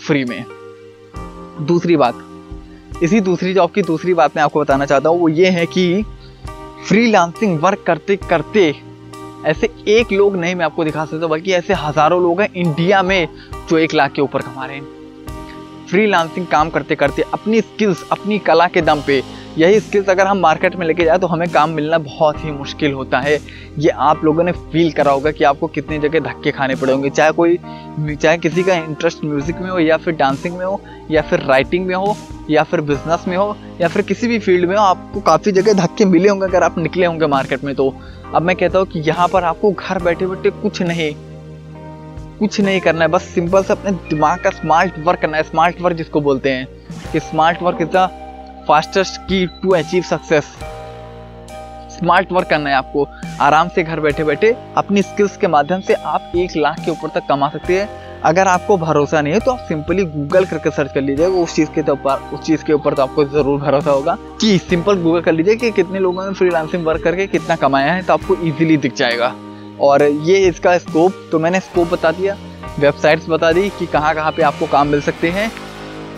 [0.08, 0.44] फ्री में।
[1.62, 2.26] दूसरी बात
[3.04, 6.04] इसी दूसरी जॉब की दूसरी बात मैं आपको बताना चाहता हूँ, वो ये है कि
[6.88, 8.74] फ्रीलांसिंग वर्क करते करते
[9.46, 13.28] ऐसे एक लोग नहीं मैं आपको दिखा सकता, बल्कि ऐसे हज़ारों लोग हैं इंडिया में
[13.70, 14.99] जो एक लाख के ऊपर कमा रहे हैं।
[15.90, 19.22] फ्रीलांसिंग काम करते करते अपनी स्किल्स अपनी कला के दम पे,
[19.58, 22.94] यही स्किल्स अगर हम मार्केट में लेके जाए तो हमें काम मिलना बहुत ही मुश्किल
[22.94, 23.40] होता है।
[23.80, 27.10] ये आप लोगों ने फील करा होगा कि आपको कितनी जगह धक्के खाने पड़े होंगे,
[27.10, 27.58] चाहे कोई,
[28.12, 31.86] चाहे किसी का इंटरेस्ट म्यूज़िक में हो या फिर डांसिंग में हो, या फिर राइटिंग
[31.88, 32.16] में हो,
[32.50, 35.74] या फिर बिज़नेस में हो, या फिर किसी भी फ़ील्ड में हो, आपको काफ़ी जगह
[35.76, 37.94] धक्के मिले होंगे अगर आप निकले होंगे मार्केट में। तो
[38.36, 41.14] अब मैं कहता हूँ कि यहाँ पर आपको घर बैठे बैठे कुछ नहीं
[42.40, 45.82] कुछ नहीं करना है, बस सिंपल से अपने दिमाग का स्मार्ट वर्क करना है, स्मार्ट
[45.82, 46.68] वर्क जिसको बोलते हैं,
[47.12, 48.08] कि smart work is the
[48.68, 50.56] fastest key to achieve success.
[51.92, 53.08] Smart work करना है आपको,
[53.42, 57.10] आराम से घर बैठे बैठे अपनी स्किल्स के माध्यम से आप एक लाख के ऊपर
[57.10, 57.90] तक कमा सकते हैं।
[58.22, 61.70] अगर आपको भरोसा नहीं है तो आप सिंपली गूगल करके सर्च कर लीजिएगा, उस चीज़
[61.70, 65.32] के ऊपर, उस चीज़ के ऊपर तो आपको ज़रूर भरोसा होगा। कि सिंपल गूगल कर
[65.32, 68.96] लीजिए कि कितने लोगों ने फ्रीलांसिंग वर्क करके कितना कमाया है तो आपको ईजिली दिख
[68.96, 69.34] जाएगा।
[69.82, 72.38] और ये इसका स्कोप तो मैंने स्कोप बता दिया
[72.80, 75.52] वेबसाइट्स बता दी कि कहाँ कहाँ पे आपको काम मिल सकते हैं।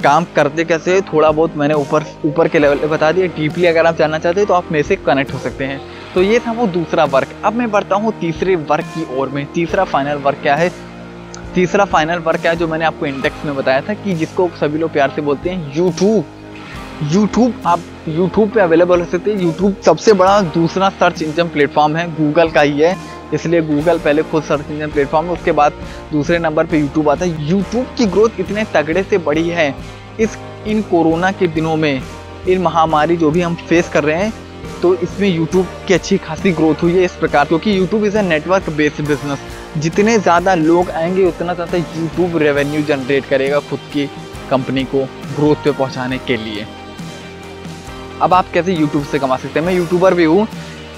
[0.03, 3.85] काम करते कैसे, थोड़ा बहुत मैंने ऊपर ऊपर के लेवल पे बता दिया डीपली अगर
[3.85, 5.79] आप जानना चाहते हैं तो आप मेरे से कनेक्ट हो सकते हैं।
[6.13, 9.45] तो ये था वो दूसरा वर्क। अब मैं बढ़ता हूँ तीसरे वर्क की ओर में।
[9.53, 10.71] तीसरा फाइनल वर्क क्या है?
[11.55, 14.79] तीसरा फाइनल वर्क क्या है जो मैंने आपको इंडेक्स में बताया था कि जिसको सभी
[14.79, 16.25] लोग प्यार से बोलते हैं यूट्यूब
[17.03, 21.95] यूट्यूब आप यूट्यूब पे अवेलेबल हो सकते हैं। यूट्यूब सबसे बड़ा दूसरा सर्च इंजन प्लेटफॉर्म
[21.95, 22.95] है गूगल का ही है।
[23.33, 25.73] इसलिए गूगल पहले खुद सर्च इंजन प्लेटफॉर्म है, उसके बाद
[26.11, 29.73] दूसरे नंबर पे यूट्यूब आता है। यूट्यूब की ग्रोथ इतने तगड़े से बढ़ी है
[30.19, 30.37] इस,
[30.67, 32.01] इन कोरोना के दिनों में,
[32.47, 34.33] इन महामारी जो भी हम फेस कर रहे हैं
[34.81, 38.21] तो इसमें यूट्यूब की अच्छी खासी ग्रोथ हुई है इस प्रकार, क्योंकि YouTube is a
[38.23, 39.39] network based business
[39.77, 44.05] जितने ज़्यादा लोग आएँगे, उतना ज़्यादा यूट्यूब रेवेन्यू जनरेट करेगा खुद की
[44.49, 45.03] कंपनी को
[45.35, 46.65] ग्रोथ पे पहुँचाने के लिए।
[48.21, 49.65] अब आप कैसे यूट्यूब से कमा सकते हैं?
[49.67, 50.47] मैं यूट्यूबर भी हूँ,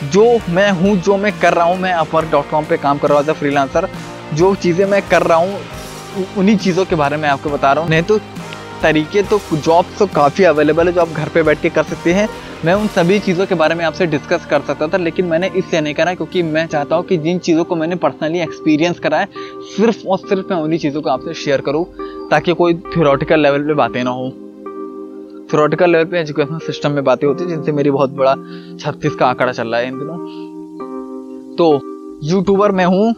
[0.03, 3.09] जो मैं हूँ, जो मैं कर रहा हूँ, मैं अपवर्क डॉट कॉम पर काम कर
[3.09, 3.89] रहा हूँ फ्रीलांसर
[4.33, 5.59] जो चीज़ें मैं कर रहा हूँ
[6.37, 8.17] उन्हीं चीज़ों के बारे में आपको बता रहा हूँ। नहीं तो
[8.81, 12.13] तरीके तो जॉब तो काफ़ी अवेलेबल है जो आप घर पे बैठ के कर सकते
[12.13, 12.27] हैं।
[12.65, 15.81] मैं उन सभी चीज़ों के बारे में आपसे डिस्कस कर सकता था, लेकिन मैंने इससे
[15.81, 19.27] नहीं करा क्योंकि मैं चाहता हूँ कि जिन चीज़ों को मैंने पर्सनली एक्सपीरियंस करा है,
[19.75, 21.85] सिर्फ़ और सिर्फ़ मैं उन्हीं चीज़ों को आपसे शेयर करूँ,
[22.31, 24.31] ताकि कोई थियोरटिकल लेवल पर बातें ना हो।
[25.53, 28.35] थियोरटिकल लेवल पे एजुकेशन सिस्टम में बातें होती है, जिनसे मेरी बहुत बड़ा
[28.79, 31.73] छत्तीस का आंकड़ा चल रहा है इन दिनों। तो
[32.25, 33.09] यूट्यूबर मैं हूँ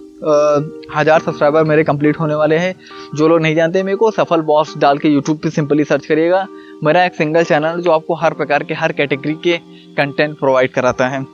[0.96, 2.76] हज़ार सब्सक्राइबर मेरे कंप्लीट होने वाले हैं।
[3.16, 6.46] जो लोग नहीं जानते मेरे को, सफल बॉस डाल के यूट्यूब पे सिंपली सर्च करिएगा।
[6.84, 9.58] मेरा एक सिंगल चैनल जो आपको हर प्रकार के, हर कैटेगरी के
[9.98, 11.26] कंटेंट प्रोवाइड कराता है।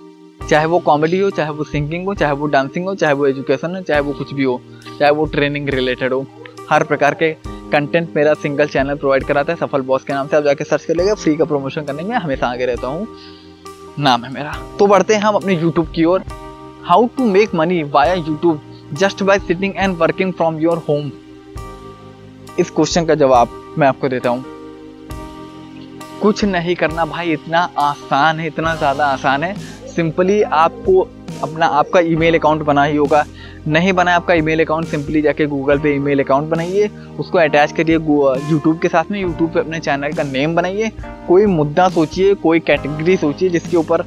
[0.49, 3.75] चाहे वो कॉमेडी हो, चाहे वो सिंगिंग हो, चाहे वो डांसिंग हो, चाहे वो एजुकेशन
[3.75, 4.59] हो, चाहे वो कुछ भी हो,
[4.99, 6.25] चाहे वो ट्रेनिंग रिलेटेड हो,
[6.69, 7.31] हर प्रकार के
[7.71, 10.85] कंटेंट मेरा सिंगल चैनल प्रोवाइड कराता है, सफल बॉस के नाम से। आप जाके सर्च
[10.85, 13.07] कर लेगा फ्री का प्रमोशन करने में हमेशा आगे रहता हूँ।
[13.99, 16.23] नाम है मेरा। तो बढ़ते हैं हम अपने यूट्यूब की ओर।
[16.83, 18.61] How to make money via YouTube
[18.93, 21.11] just by sitting and working from your home
[22.59, 24.43] इस क्वेश्चन का जवाब मैं आपको देता हूँ।
[26.21, 29.53] कुछ नहीं करना भाई, इतना आसान है, इतना ज़्यादा आसान है।
[29.87, 31.01] सिंपली आपको
[31.43, 33.23] अपना, आपका ईमेल अकाउंट बना ही होगा।
[33.67, 37.95] नहीं बना आपका ईमेल अकाउंट सिंपली जाके गूगल पे ईमेल अकाउंट बनाइए, उसको अटैच करिए
[37.95, 40.91] यूट्यूब के साथ में यूट्यूब पे अपने चैनल का नेम बनाइए।
[41.27, 44.05] कोई मुद्दा सोचिए, कोई कैटेगरी सोचिए, जिसके ऊपर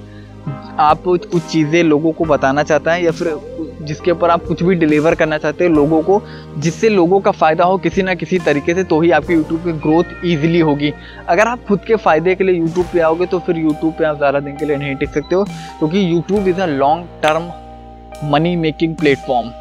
[0.81, 3.37] आप कुछ चीज़ें लोगों को बताना चाहते हैं, या फिर
[3.83, 6.21] जिसके ऊपर आप कुछ भी डिलीवर करना चाहते हैं लोगों को,
[6.59, 9.73] जिससे लोगों का फ़ायदा हो किसी ना किसी तरीके से तो ही आपकी यूट्यूब की
[9.81, 10.93] ग्रोथ ईजिली होगी।
[11.29, 14.17] अगर आप खुद के फ़ायदे के लिए यूट्यूब पे आओगे तो फिर यूट्यूब पे आप
[14.17, 15.45] ज़्यादा दिन के लिए नहीं टिक सकते हो,
[15.79, 17.51] क्योंकि YouTube is a long term
[18.25, 19.53] money making platform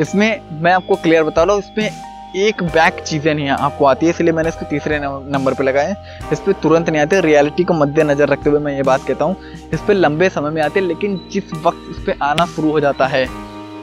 [0.00, 4.10] इसमें मैं आपको क्लियर बता रहा हूँ, इसमें एक बैक चीज़ें नहीं आपको आती है,
[4.10, 5.94] इसलिए मैंने इसको तीसरे नंबर पे लगाए
[6.32, 9.36] इस पर तुरंत नहीं आते रियलिटी को मद्देनजर रखते हुए मैं ये बात कहता हूँ।
[9.72, 13.06] इस पर लंबे समय में आते लेकिन जिस वक्त इस पर आना शुरू हो जाता
[13.06, 13.26] है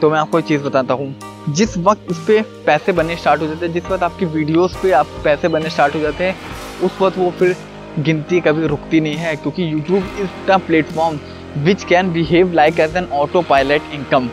[0.00, 1.14] तो मैं आपको एक चीज़ बताता हूँ।
[1.48, 4.90] जिस वक्त इस पर पैसे बनने स्टार्ट हो जाते हैं, जिस वक्त आपकी वीडियोस पे
[4.92, 6.36] आप पैसे बनने स्टार्ट हो जाते हैं,
[6.82, 7.56] उस वक्त वो फिर
[7.98, 10.02] गिनती कभी रुकती नहीं है, क्योंकि YouTube
[10.48, 11.18] the platform
[11.58, 13.08] which can behave like as an
[13.42, 14.28] autopilot income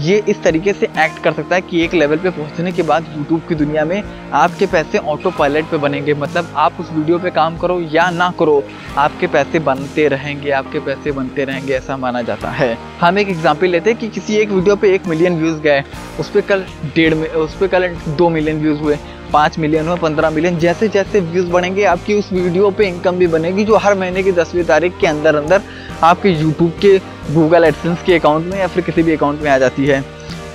[0.00, 3.06] ये इस तरीके से एक्ट कर सकता है कि एक लेवल पे पहुँचने के बाद
[3.16, 7.30] यूट्यूब की दुनिया में आपके पैसे ऑटो पायलट पे बनेंगे। मतलब आप उस वीडियो पे
[7.30, 8.62] काम करो या ना करो,
[8.98, 13.66] आपके पैसे बनते रहेंगे, आपके पैसे बनते रहेंगे, ऐसा माना जाता है। हम एक एग्ज़ाम्पल
[13.66, 15.84] लेते हैं कि किसी एक वीडियो पे एक मिलियन व्यूज़ गए,
[16.20, 18.98] उस पर कल डेढ़ उस पर कल दो मिलियन व्यूज़ हुए,
[19.32, 23.26] पाँच मिलियन हुए, पंद्रह मिलियन जैसे जैसे व्यूज़ बढ़ेंगे, आपकी उस वीडियो पे इनकम भी
[23.28, 25.62] बनेगी जो हर महीने की दसवीं तारीख के अंदर अंदर
[26.04, 26.98] आपके यूट्यूब के
[27.34, 30.02] गूगल एडसेंस के अकाउंट में या फिर किसी भी अकाउंट में आ जाती है।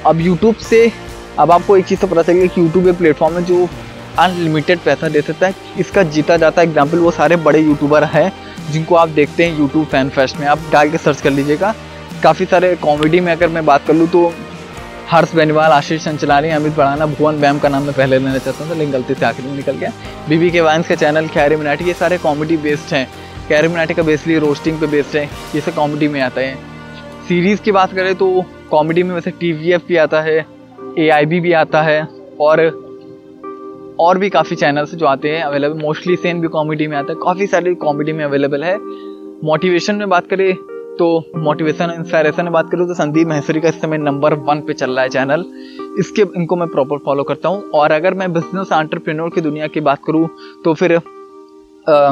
[0.08, 0.92] अब यूट्यूब से,
[1.40, 3.68] अब आपको एक चीज़ तो पता चलेगी कि यूट्यूब एक प्लेटफॉर्म है जो
[4.20, 8.32] अनलिमिटेड पैसा दे सकता है। इसका जीता जाता है एग्ज़ाम्पल वो सारे बड़े यूट्यूबर हैं,
[8.72, 11.74] जिनको आप देखते हैं यूट्यूब फ़ैन फेस्ट में। आप डाल के सर्च कर लीजिएगा।
[12.24, 14.32] काफ़ी सारे कॉमेडी में अगर मैं बात कर लूँ तो
[15.10, 18.74] हर्ष बेनीवाल, आशीष संचलानी अमित बढ़ाना भुवन बैम का नाम मैं पहले लेना चाहता था
[18.74, 19.92] लेकिन गलती से आखिर में निकल गया।
[20.28, 23.08] बीबी के वाइंस का चैनल खैरी मिनाटी ये सारे कॉमेडी बेस्ड हैं।
[23.50, 25.24] कैरी मिनाटी का बेसली रोस्टिंग पे बेस्ड है
[25.56, 26.56] ये सब कॉमेडी में आता है।
[27.28, 28.28] सीरीज़ की बात करें तो
[28.72, 30.38] कॉमेडी में वैसे टी वी एफ़ भी आता है
[30.98, 32.02] ए आई भी आता है
[32.42, 32.62] और
[34.00, 37.20] और भी काफ़ी चैनल्स जो आते हैं अवेलेबल मोस्टली सेन भी कॉमेडी में आता है
[37.24, 38.78] काफ़ी सारी कॉमेडी में अवेलेबल है।
[39.44, 40.54] मोटिवेशन में बात करें
[40.98, 44.74] तो मोटिवेशन इंस्पायरेशन में बात करूँ तो संदीप महेश्वरी का इस समय नंबर वन पे
[44.74, 45.46] चल रहा है चैनल
[46.00, 49.82] इसके इनको मैं प्रॉपर फॉलो करता हूँ। और अगर मैं बिज़नेस एंटरप्रेन्योर की दुनिया की
[49.82, 50.28] बात करूँ
[50.66, 52.12] तो फिर आ,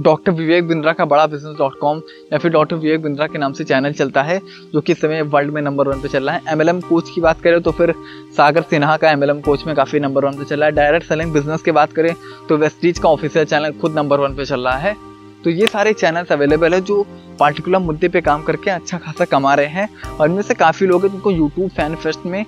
[0.00, 2.00] डॉक्टर विवेक बिंद्रा का बड़ा बिज़नेस डॉट कॉम
[2.32, 4.38] या फिर डॉक्टर विवेक बिंद्रा के नाम से चैनल चलता है,
[4.72, 7.20] जो कि इस समय वर्ल्ड में नंबर वन पे चल रहा है। एमएलएम कोच की
[7.20, 7.94] बात करें तो फिर
[8.36, 11.32] सागर सिन्हा का एमएलएम कोच में काफ़ी नंबर वन पे चल रहा है। डायरेक्ट सेलिंग
[11.32, 12.14] बिज़नेस की बात करें
[12.48, 14.96] तो वेस्टीज का ऑफिशियल चैनल खुद नंबर वन पे चल रहा है।
[15.44, 17.02] तो ये सारे चैनल्स अवेलेबल है जो
[17.40, 21.02] पार्टिकुलर मुद्दे पे काम करके अच्छा खासा कमा रहे हैं और इनमें से काफ़ी लोग
[21.02, 22.44] हैं जिनको यूट्यूब फ़ैन फेस्ट में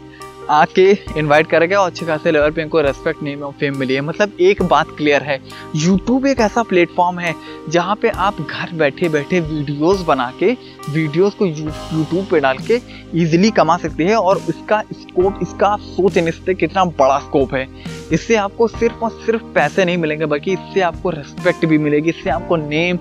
[0.51, 4.01] आके इनवाइट करेगा और अच्छे खासे लेवल पे इनको रेस्पेक्ट नेम और फेम मिली है।
[4.01, 5.39] मतलब एक बात क्लियर है
[5.77, 7.35] यूट्यूब एक ऐसा प्लेटफॉर्म है
[7.69, 10.53] जहाँ पे आप घर बैठे बैठे वीडियोस बना के
[10.91, 12.81] वीडियोस को यूट्यूब पे डाल के
[13.15, 17.67] इजीली कमा सकते हैं और इसका स्कोप इसका सोच नहीं सकते कितना बड़ा स्कोप है।
[18.13, 22.31] इससे आपको सिर्फ़ और सिर्फ़ पैसे नहीं मिलेंगे, बल्कि इससे आपको रेस्पेक्ट भी मिलेगी, इससे
[22.31, 22.99] आपको नेम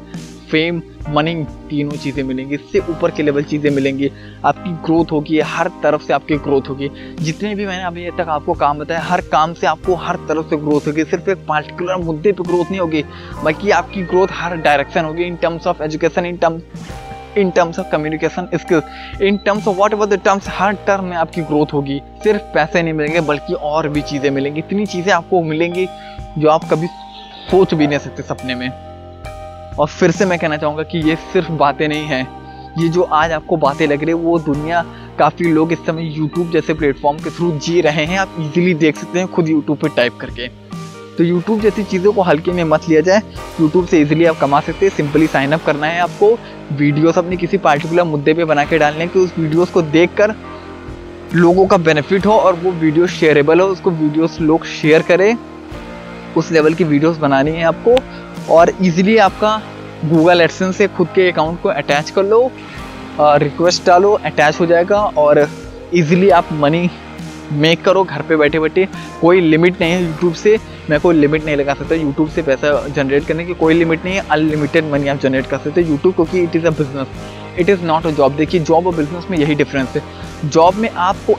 [0.52, 1.34] फेम मनी
[1.70, 4.10] तीनों चीज़ें मिलेंगी, इससे ऊपर के लेवल चीज़ें मिलेंगी,
[4.46, 6.90] आपकी ग्रोथ होगी, हर तरफ़ से आपकी ग्रोथ होगी।
[7.22, 10.58] जितने भी मैंने अभी तक आपको काम बताया, हर काम से आपको हर तरफ़ से
[10.58, 13.04] ग्रोथ होगी, सिर्फ़ एक पार्टिकुलर मुद्दे पर ग्रोथ नहीं होगी
[13.44, 17.90] बल्कि आपकी ग्रोथ हर डायरेक्शन होगी in terms of education in terms in terms of
[17.92, 22.42] communication skills in terms of whatever the terms her term में आपकी ग्रोथ होगी। सिर्फ़
[22.54, 25.88] पैसे नहीं मिलेंगे, बल्कि और भी चीज़ें मिलेंगी। इतनी चीज़ें आपको मिलेंगी
[26.38, 28.70] जो आप कभी सोच भी नहीं सकते सपने में।
[29.80, 32.28] और फिर से मैं कहना चाहूँगा कि ये सिर्फ़ बातें नहीं हैं।
[32.80, 34.86] ये जो आज आपको बातें लग रही है, वो दुनिया,
[35.20, 38.98] काफ़ी लोग इस समय यूट्यूब जैसे प्लेटफॉर्म के थ्रू जी रहे हैं। आप इजीली देख
[38.98, 40.48] सकते हैं खुद यूट्यूब पे टाइप करके।
[41.18, 43.22] तो यूट्यूब जैसी चीज़ों को हल्के में मत लिया जाए।
[43.62, 46.38] यूट्यूब से इजीली आप कमा सकते हैं। सिंपली साइन अप करना है आपको।
[46.72, 50.36] वीडियोस अपनी किसी पार्टिकुलर मुद्दे पे बना के डालने कि उस वीडियोस को देखकर
[51.36, 55.38] लोगों का बेनिफिट हो और वो वीडियो शेयरेबल हो, उसको वीडियोस लोग शेयर करें।
[56.38, 57.96] उस लेवल की वीडियोस बनानी है आपको।
[58.50, 59.62] और इजीली आपका
[60.06, 62.52] गूगल एडसेंस से खुद के अकाउंट को अटैच कर लो
[63.20, 65.48] रिक्वेस्ट डालो अटैच हो जाएगा और
[65.94, 66.90] इजीली आप मनी
[67.54, 68.88] मेक करो घर पे बैठे बैठे।
[69.22, 70.58] कोई लिमिट नहीं है यूट्यूब से,
[70.90, 74.16] मैं कोई लिमिट नहीं लगा सकता यूट्यूब से पैसा जनरेट करने की, कोई लिमिट नहीं
[74.16, 77.70] है अनलिमिटेड मनी आप जनरेट कर सकते हो यूट्यूब क्योंकि it is a business it
[77.70, 80.04] is not a job देखिए जॉब और बिज़नेस में यही डिफरेंस है।
[80.46, 81.38] जॉब में आपको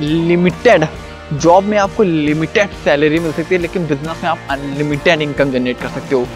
[0.00, 0.84] लिमिटेड
[1.32, 5.78] जॉब में आपको लिमिटेड सैलरी मिल सकती है, लेकिन बिज़नेस में आप अनलिमिटेड इनकम जनरेट
[5.80, 6.26] कर सकते हो।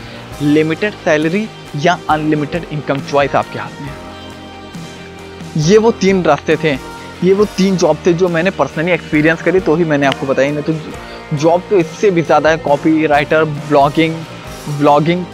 [0.42, 3.88] लिमिटेड सैलरी या अनलिमिटेड इनकम चॉइस आपके हाथ में
[5.62, 6.72] ये वो तीन रास्ते थे।
[7.24, 10.50] ये वो तीन जॉब थे जो मैंने पर्सनली एक्सपीरियंस करी तो ही मैंने आपको बताई
[10.50, 14.14] नहीं तो जॉब तो इससे भी ज़्यादा है। कॉपी राइटर ब्लॉगिंग
[14.70, 15.24] ब्लॉगिंग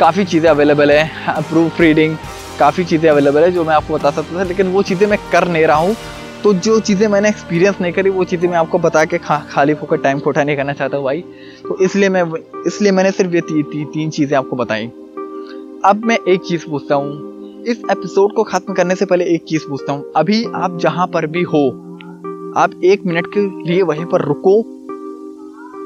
[0.00, 2.16] काफ़ी चीज़ें अवेलेबल है। प्रूफ रीडिंग
[2.58, 5.48] काफ़ी चीज़ें अवेलेबल है जो मैं आपको बता सकता था, लेकिन वो चीज़ें मैं कर
[5.48, 5.94] नहीं रहा हूँ।
[6.42, 9.74] तो जो चीज़ें मैंने एक्सपीरियंस नहीं करी वो चीज़ें मैं आपको बता के खा, खाली
[9.74, 11.20] फोकर टाइम खोटा नहीं करना चाहता हूँ भाई।
[11.62, 12.24] तो इसलिए मैं
[12.66, 14.86] इसलिए मैंने सिर्फ़ ये ती, ती, तीन चीज़ें आपको बताई।
[15.84, 19.68] अब मैं एक चीज़ पूछता हूँ। इस एपिसोड को खत्म करने से पहले एक चीज़
[19.68, 21.68] पूछता हूँ। अभी आप जहाँ पर भी हो
[22.56, 24.62] आप एक मिनट के लिए वहीं पर रुको।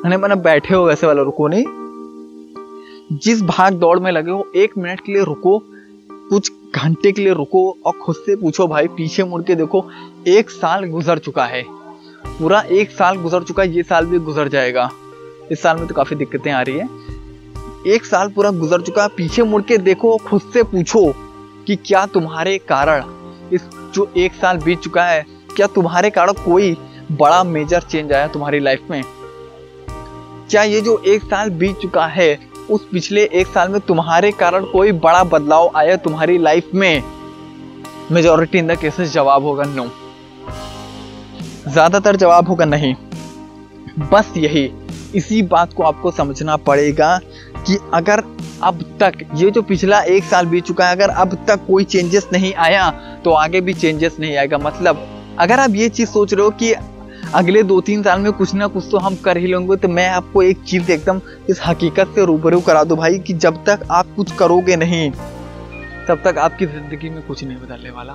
[0.03, 1.65] मैंने मैंने बैठे हो वैसे वाला रुको नहीं।
[3.19, 5.59] जिस भाग दौड़ में लगे हो एक मिनट के लिए रुको।
[6.11, 9.91] कुछ घंटे के लिए रुको और खुद से पूछो, भाई, पीछे मुड़ के देखो,
[10.27, 11.65] एक साल गुजर चुका है।
[12.27, 14.91] पूरा एक साल गुजर चुका है, ये साल भी गुजर जाएगा।
[15.53, 16.89] इस साल में तो काफ़ी दिक्कतें आ रही है।
[17.87, 21.15] एक साल पूरा गुजर चुका है, पीछे मुड़ के देखो, खुद से पूछो
[21.67, 23.05] कि क्या तुम्हारे कारण
[23.53, 26.77] इस जो एक साल बीत चुका है, क्या तुम्हारे कारण कोई
[27.13, 29.03] बड़ा मेजर चेंज आया तुम्हारी लाइफ में?
[30.51, 34.65] क्या ये जो एक साल बीत चुका है उस पिछले एक साल में तुम्हारे कारण
[34.65, 37.03] कोई बड़ा बदलाव आया तुम्हारी लाइफ में?
[38.13, 39.87] मेजोरिटी इन द केसेस जवाब होगा नो
[41.69, 42.95] ज़्यादातर जवाब होगा नहीं।
[44.13, 44.71] बस यही,
[45.15, 47.19] इसी बात को आपको समझना पड़ेगा
[47.67, 48.23] कि अगर
[48.63, 52.29] अब तक, ये जो पिछला एक साल बीत चुका है, अगर अब तक कोई चेंजेस
[52.33, 52.91] नहीं आया
[53.25, 55.07] तो आगे भी चेंजेस नहीं आएगा। मतलब
[55.39, 56.73] अगर आप ये चीज़ सोच रहे हो कि
[57.35, 60.09] अगले दो तीन साल में कुछ ना कुछ तो हम कर ही लेंगे। तो मैं
[60.09, 61.21] आपको एक चीज़ एकदम
[61.51, 65.11] इस हकीकत से रूबरू करा दो भाई कि जब तक आप कुछ करोगे नहीं,
[66.09, 68.13] तब तक आपकी ज़िंदगी में कुछ नहीं बदलने वाला।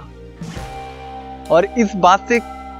[1.51, 2.39] और इस बात से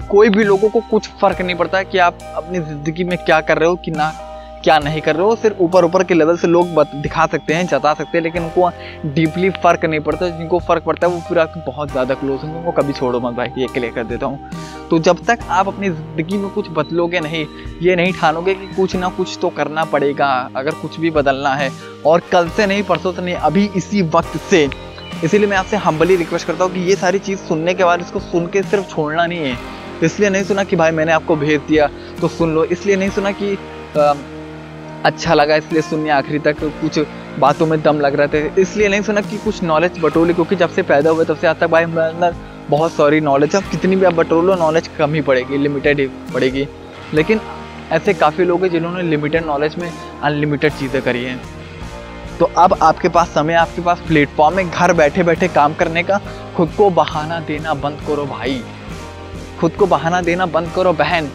[0.10, 3.58] कोई भी लोगों को कुछ फ़र्क नहीं पड़ता कि आप अपनी ज़िंदगी में क्या कर
[3.58, 4.12] रहे हो कि ना।
[4.63, 7.65] क्या नहीं कर रहे हो, सिर्फ़ ऊपर ऊपर के लेवल से लोग दिखा सकते हैं,
[7.67, 8.69] जता सकते हैं, लेकिन उनको
[9.05, 12.71] डीपली फ़र्क नहीं पड़ता। जिनको फ़र्क पड़ता है, वो पूरा बहुत ज़्यादा क्लोज होंगे उनको
[12.71, 14.49] कभी छोड़ो मत भाई, ये क्लियर कर देता हूँ।
[14.89, 17.45] तो जब तक आप अपनी ज़िंदगी में कुछ बदलोगे नहीं,
[17.81, 21.71] ये नहीं ठानोगे कि कुछ ना कुछ तो करना पड़ेगा, अगर कुछ भी बदलना है।
[22.05, 24.69] और कल से नहीं, परसों से नहीं, अभी इसी वक्त से।
[25.23, 28.19] इसीलिए मैं आपसे हम्बली रिक्वेस्ट करता हूँ कि ये सारी चीज़ सुनने के बाद इसको
[28.21, 29.57] सुन के सिर्फ़ छोड़ना नहीं है।
[30.03, 31.89] इसलिए नहीं सुना कि भाई मैंने आपको भेज दिया
[32.21, 33.57] तो सुन लो। इसलिए नहीं सुना कि
[35.05, 36.99] अच्छा लगा, इसलिए सुनिए आखिरी तक कुछ
[37.39, 40.69] बातों में दम लग रहे थे। इसलिए नहीं सुना कि कुछ नॉलेज बटोले, क्योंकि जब
[40.69, 42.35] से पैदा हुए तब से आज तक भाई हमारे अंदर
[42.69, 46.67] बहुत सॉरी नॉलेज है। कितनी भी आप बटोलो नॉलेज कम ही पड़ेगी लिमिटेड ही पड़ेगी।
[47.13, 47.39] लेकिन
[47.91, 49.91] ऐसे काफ़ी लोग हैं जिन्होंने लिमिटेड नॉलेज में
[50.23, 51.39] अनलिमिटेड चीज़ें करी हैं।
[52.39, 56.19] तो अब आपके पास समय आपके पास प्लेटफॉर्म है, घर बैठे बैठे काम करने का।
[56.57, 58.62] खुद को बहाना देना बंद करो भाई।
[59.59, 61.29] खुद को बहाना देना बंद करो बहन।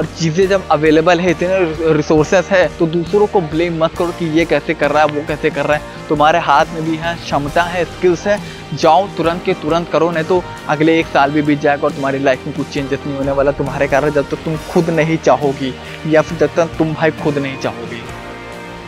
[0.00, 4.26] और चीज़ें जब अवेलेबल है, इतने रिसोर्सेस है तो दूसरों को ब्लेम मत करो कि
[4.38, 7.14] ये कैसे कर रहा है, वो कैसे कर रहा है। तुम्हारे हाथ में भी है,
[7.16, 8.38] क्षमता है स्किल्स है,
[8.74, 12.18] जाओ तुरंत के तुरंत करो, नहीं तो अगले एक साल भी बीत जाएगा और तुम्हारी
[12.20, 15.74] लाइफ में कुछ चेंजेस नहीं होने वाला। तुम्हारे कारण जब तक तुम खुद नहीं चाहोगी,
[16.06, 18.02] या फिर जब तक तुम भाई खुद नहीं चाहोगी।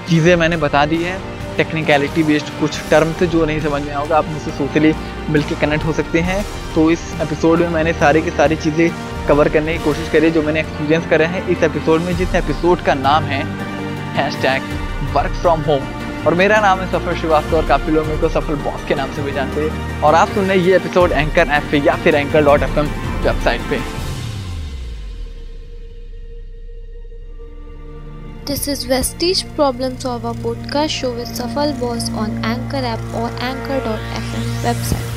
[0.08, 1.20] चीज़ें मैंने बता दी है
[1.56, 4.92] टेक्निकलिटी बेस्ड कुछ टर्म थे जो नहीं समझ में आओगे, आप मुझसे सोशली
[5.30, 8.90] मिलकर कनेक्ट हो सकते हैं। तो इस एपिसोड में मैंने सारी की सारी चीज़ें
[9.28, 12.82] कवर करने की कोशिश करी, जो मैंने एक्सपीरियंस करे हैं। इस एपिसोड में जिस एपिसोड
[12.82, 13.42] का नाम है
[14.14, 14.62] hashtag
[15.14, 18.54] work from home और मेरा नाम है सफल श्रीवास्तव, और काफ़ी लोग मेरे को सफल
[18.64, 21.68] बॉस के नाम से भी जानते हैं। और आप सुन रहे ये एपिसोड एंकर ऐप
[21.70, 24.01] पे या फिर एंकर डॉट एफ़ वेबसाइट पे।
[28.44, 34.46] This is Vestige Problem Solver podcast show with Safal Boss on Anchor app or Anchor.fm
[34.66, 35.11] website.